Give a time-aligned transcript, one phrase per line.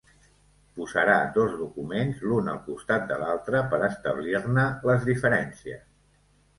[0.79, 5.91] Posarà dos documents l'un al costat de l'altre per establir-ne les diferències.